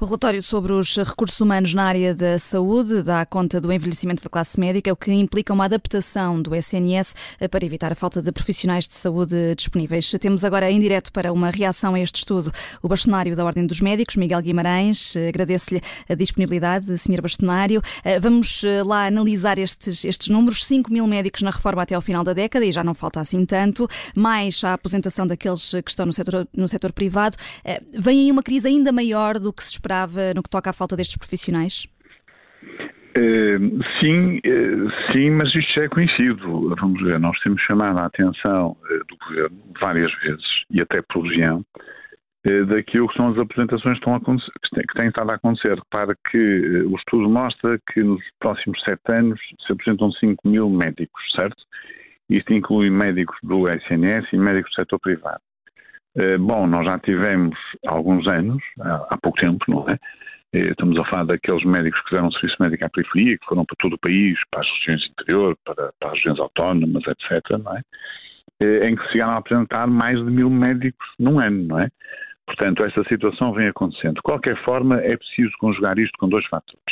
[0.00, 4.30] O relatório sobre os recursos humanos na área da saúde dá conta do envelhecimento da
[4.30, 7.14] classe médica, o que implica uma adaptação do SNS
[7.50, 10.10] para evitar a falta de profissionais de saúde disponíveis.
[10.18, 12.50] Temos agora em direto para uma reação a este estudo
[12.82, 15.14] o bastonário da Ordem dos Médicos, Miguel Guimarães.
[15.28, 17.20] Agradeço-lhe a disponibilidade, Sr.
[17.20, 17.82] Bastonário.
[18.22, 20.64] Vamos lá analisar estes, estes números.
[20.64, 23.44] 5 mil médicos na reforma até ao final da década e já não falta assim
[23.44, 23.86] tanto,
[24.16, 27.36] mais a aposentação daqueles que estão no setor, no setor privado.
[27.92, 29.89] Vem aí uma crise ainda maior do que se esperava
[30.34, 31.86] no que toca à falta destes profissionais?
[33.10, 36.74] Uh, sim, uh, sim, mas isto já é conhecido.
[36.76, 41.26] Vamos ver, nós temos chamado a atenção uh, do Governo várias vezes, e até por
[41.26, 41.64] região,
[42.68, 45.78] daquilo que são as apresentações que, estão a, que têm estado a acontecer.
[45.90, 51.22] Para que o estudo mostra que nos próximos sete anos se apresentam 5 mil médicos,
[51.34, 51.62] certo?
[52.30, 55.40] Isto inclui médicos do SNS e médicos do setor privado.
[56.16, 57.56] Eh, bom, nós já tivemos
[57.86, 59.98] há alguns anos, há pouco tempo, não é?
[60.52, 63.76] Eh, estamos a falar daqueles médicos que fizeram serviço médico à periferia, que foram para
[63.78, 67.82] todo o país, para as regiões interior, para, para as regiões autónomas, etc., não é?
[68.60, 71.88] Eh, em que se chegaram a apresentar mais de mil médicos num ano, não é?
[72.46, 74.16] Portanto, esta situação vem acontecendo.
[74.16, 76.82] De qualquer forma, é preciso conjugar isto com dois fatores.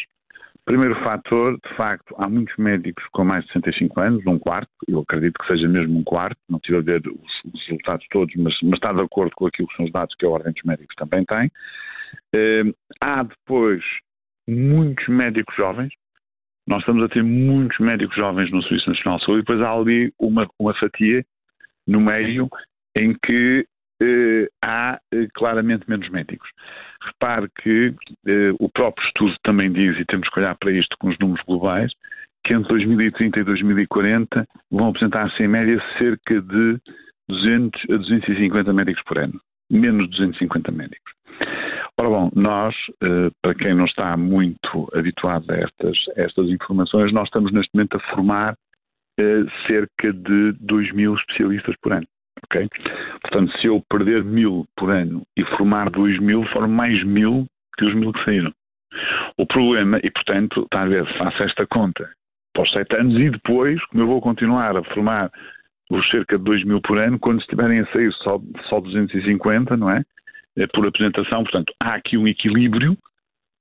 [0.68, 4.98] Primeiro fator, de facto, há muitos médicos com mais de 65 anos, um quarto, eu
[4.98, 8.54] acredito que seja mesmo um quarto, não tive a ver os, os resultados todos, mas,
[8.62, 10.94] mas, está de acordo com aquilo que são os dados que a Ordem dos Médicos
[10.96, 11.50] também tem.
[12.34, 12.64] Eh,
[13.00, 13.82] há depois
[14.46, 15.90] muitos médicos jovens,
[16.66, 19.72] nós estamos a ter muitos médicos jovens no Serviço Nacional de Saúde, e depois há
[19.72, 21.24] ali uma, uma fatia
[21.86, 22.46] no meio
[22.94, 23.64] em que
[24.62, 26.48] há eh, claramente menos médicos.
[27.02, 27.94] Repare que
[28.26, 31.44] eh, o próprio estudo também diz, e temos que olhar para isto com os números
[31.46, 31.92] globais,
[32.44, 36.78] que entre 2030 e 2040 vão apresentar-se em média cerca de
[37.28, 39.40] 200 a 250 médicos por ano.
[39.70, 41.12] Menos de 250 médicos.
[41.98, 42.74] Ora bom, nós,
[43.42, 48.14] para quem não está muito habituado a estas, estas informações, nós estamos neste momento a
[48.14, 48.54] formar
[49.66, 52.06] cerca de 2 mil especialistas por ano.
[53.22, 57.84] Portanto, se eu perder mil por ano e formar dois mil, formo mais mil que
[57.86, 58.52] os mil que saíram.
[59.36, 62.08] O problema, e portanto, talvez faça esta conta
[62.52, 65.30] para os sete anos e depois, como eu vou continuar a formar
[65.90, 69.90] os cerca de 2 mil por ano, quando estiverem a sair só, só 250, não
[69.90, 70.02] é?
[70.56, 70.66] é?
[70.66, 72.96] Por apresentação, portanto, há aqui um equilíbrio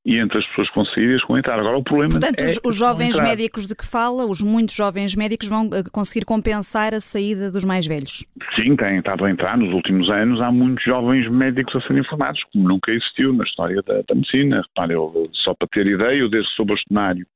[0.07, 1.59] e entre as pessoas conseguidas com entrar.
[1.59, 5.13] Agora, o problema Portanto, é os, os jovens médicos de que fala, os muitos jovens
[5.17, 8.25] médicos, vão eh, conseguir compensar a saída dos mais velhos?
[8.55, 9.57] Sim, têm estado a entrar.
[9.57, 13.83] Nos últimos anos há muitos jovens médicos a serem formados, como nunca existiu na história
[13.85, 14.61] da, da medicina.
[14.61, 17.27] Repare, eu, só para ter ideia, eu desde sobre o cenário,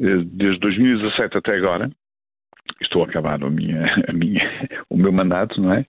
[0.00, 1.90] eh, desde 2017 até agora,
[2.80, 5.84] estou a acabar a minha, a minha, o meu mandato, não é?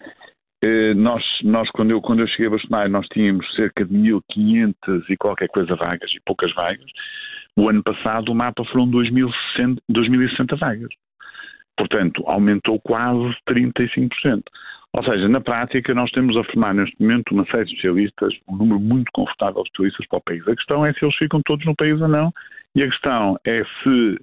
[0.66, 5.04] Eh, nós, nós quando, eu, quando eu cheguei a Bastonário, nós tínhamos cerca de 1.500
[5.10, 6.90] e qualquer coisa vagas, e poucas vagas.
[7.56, 10.90] O ano passado o mapa foram 2.060 vagas.
[11.78, 14.42] Portanto, aumentou quase 35%.
[14.94, 18.56] Ou seja, na prática, nós temos a formar neste momento uma série de especialistas, um
[18.56, 20.48] número muito confortável de especialistas para o país.
[20.48, 22.34] A questão é se eles ficam todos no país ou não,
[22.74, 24.18] e a questão é se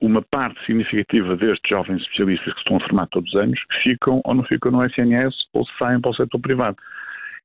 [0.00, 4.34] uma parte significativa destes jovens especialistas que estão a formar todos os anos ficam ou
[4.34, 6.76] não ficam no SNS ou saem para o setor privado.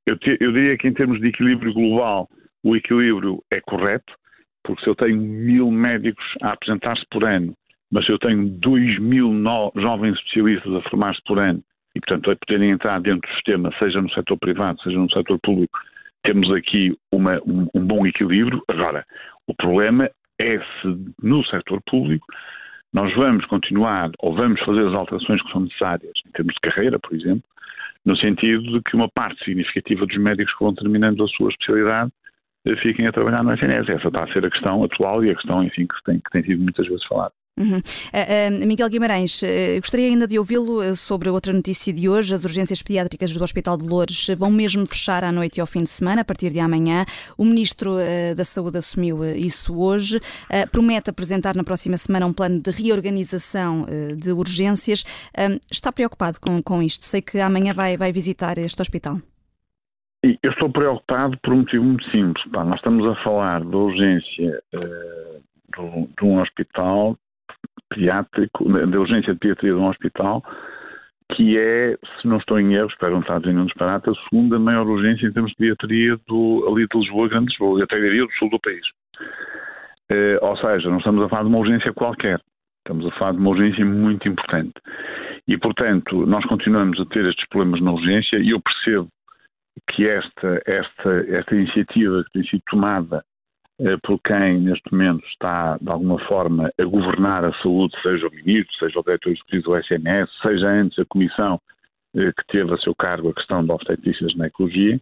[0.06, 2.28] Eu, te, eu diria que em termos de equilíbrio global,
[2.62, 4.14] o equilíbrio é correto,
[4.64, 7.54] porque se eu tenho mil médicos a apresentar-se por ano,
[7.90, 11.62] mas se eu tenho dois mil no, jovens especialistas a formar-se por ano,
[11.94, 15.38] e portanto a poderem entrar dentro do sistema, seja no setor privado, seja no setor
[15.42, 15.78] público,
[16.22, 18.62] temos aqui uma, um, um bom equilíbrio.
[18.68, 19.04] Agora,
[19.46, 22.26] o problema é se no setor público
[22.92, 26.98] nós vamos continuar ou vamos fazer as alterações que são necessárias em termos de carreira,
[26.98, 27.44] por exemplo,
[28.04, 32.10] no sentido de que uma parte significativa dos médicos que vão terminando a sua especialidade
[32.66, 33.88] eh, fiquem a trabalhar no SNS.
[33.88, 36.42] Essa está a ser a questão atual e a questão, enfim, que tem, que tem
[36.44, 37.34] sido muitas vezes falada.
[37.58, 37.78] Uhum.
[37.78, 42.34] Uh, uh, Miguel Guimarães, uh, gostaria ainda de ouvi-lo sobre outra notícia de hoje.
[42.34, 45.82] As urgências pediátricas do Hospital de Loures vão mesmo fechar à noite e ao fim
[45.82, 47.06] de semana, a partir de amanhã.
[47.38, 47.96] O Ministro
[48.36, 50.20] da Saúde assumiu isso hoje.
[50.70, 53.86] promete apresentar na próxima semana um plano de reorganização
[54.16, 55.04] de urgências.
[55.70, 57.04] está preocupado com, com isto?
[57.06, 59.18] Sei que amanhã vai, vai visitar este hospital.
[60.42, 62.44] Eu estou preocupado por um motivo muito simples.
[62.52, 64.62] Pá, nós estamos a falar da urgência
[65.72, 67.16] de um hospital
[67.88, 70.42] pediátrico, da urgência de pediatria de um hospital,
[71.32, 74.58] que é, se não estou em erro, espero não estar dizendo um disparate, a segunda
[74.58, 78.24] maior urgência em termos de pediatria do, ali de Lisboa, Grande Lisboa, e até diria
[78.24, 78.86] do sul do país.
[80.10, 82.40] Eh, ou seja, não estamos a falar de uma urgência qualquer,
[82.78, 84.74] estamos a falar de uma urgência muito importante.
[85.48, 89.08] E, portanto, nós continuamos a ter estes problemas na urgência e eu percebo
[89.90, 93.24] que esta, esta, esta iniciativa que tem sido tomada
[94.02, 98.74] por quem neste momento está, de alguma forma, a governar a saúde, seja o ministro,
[98.78, 101.60] seja o diretor executivo do SNS, seja antes a comissão
[102.16, 104.98] eh, que teve a seu cargo a questão da obstetrícia na ecologia,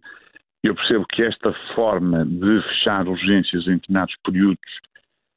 [0.61, 4.79] eu percebo que esta forma de fechar urgências em determinados períodos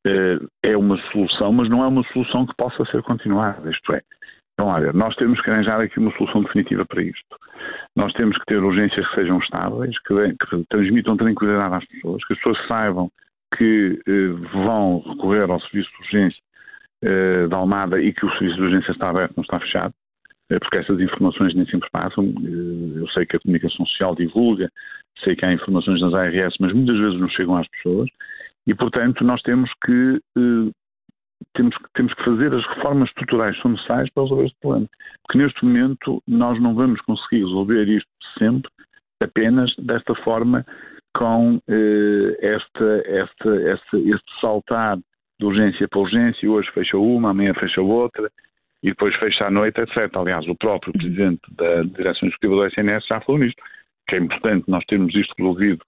[0.04, 3.70] eh, é uma solução, mas não é uma solução que possa ser continuada.
[3.70, 4.02] Isto é,
[4.54, 7.36] então, olha, nós temos que arranjar aqui uma solução definitiva para isto.
[7.94, 12.32] Nós temos que ter urgências que sejam estáveis, que, que transmitam tranquilidade às pessoas, que
[12.32, 13.08] as pessoas saibam
[13.56, 16.42] que eh, vão recorrer ao serviço de urgência
[17.02, 19.94] eh, da Almada e que o serviço de urgência está aberto, não está fechado,
[20.50, 22.32] eh, porque essas informações nem sempre passam.
[22.96, 24.70] Eu sei que a comunicação social divulga,
[25.24, 28.08] sei que há informações nas ARS, mas muitas vezes não chegam às pessoas
[28.66, 30.20] e, portanto, nós temos que
[31.54, 34.88] temos, temos que fazer as reformas estruturais que são necessárias para resolver este problema.
[35.22, 38.08] Porque neste momento nós não vamos conseguir resolver isto
[38.38, 38.70] sempre
[39.22, 40.64] apenas desta forma
[41.14, 44.98] com eh, esta, esta, esta, este saltar
[45.38, 48.30] de urgência para urgência, hoje fecha uma, amanhã fecha outra,
[48.82, 50.14] e depois fecha à noite, etc.
[50.16, 53.62] Aliás, o próprio Presidente da Direção Executiva do SNS já falou nisto,
[54.08, 55.84] que é importante nós termos isto resolvido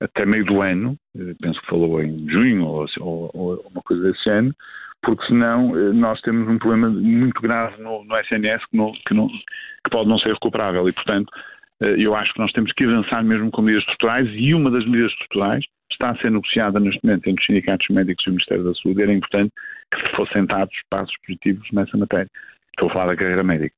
[0.00, 4.02] até meio do ano, eh, penso que falou em junho ou, ou, ou uma coisa
[4.02, 4.54] desse ano,
[5.02, 9.14] porque senão eh, nós temos um problema muito grave no, no SNS que, não, que,
[9.14, 11.32] não, que pode não ser recuperável e, portanto,
[11.80, 15.12] eu acho que nós temos que avançar mesmo com medidas estruturais e uma das medidas
[15.12, 18.74] estruturais está a ser negociada neste momento entre os sindicatos médicos e o Ministério da
[18.74, 19.02] Saúde.
[19.02, 19.52] Era importante
[19.94, 22.28] que fossem dados passos positivos nessa matéria.
[22.70, 23.74] Estou a falar da carreira médica.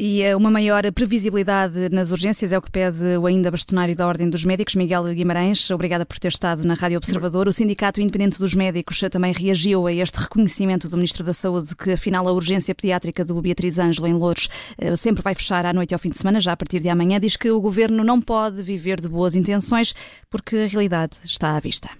[0.00, 4.06] E eh, uma maior previsibilidade nas urgências é o que pede o ainda bastonário da
[4.06, 5.68] Ordem dos Médicos, Miguel Guimarães.
[5.72, 7.48] Obrigada por ter estado na Rádio Observador.
[7.48, 11.90] O Sindicato Independente dos Médicos também reagiu a este reconhecimento do Ministro da Saúde que,
[11.90, 14.48] afinal, a urgência pediátrica do Beatriz Ângelo em Louros
[14.78, 16.88] eh, sempre vai fechar à noite e ao fim de semana, já a partir de
[16.88, 17.18] amanhã.
[17.18, 19.96] Diz que o Governo não pode viver de boas intenções
[20.30, 21.90] porque a realidade está à vista.